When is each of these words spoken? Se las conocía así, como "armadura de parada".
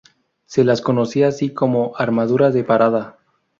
Se 0.47 0.63
las 0.63 0.81
conocía 0.81 1.27
así, 1.27 1.51
como 1.53 1.93
"armadura 1.95 2.49
de 2.49 2.63
parada". 2.63 3.19